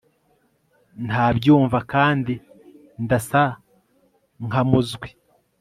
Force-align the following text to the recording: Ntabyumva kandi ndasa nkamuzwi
Ntabyumva 1.07 1.77
kandi 1.93 2.33
ndasa 3.03 3.43
nkamuzwi 4.45 5.09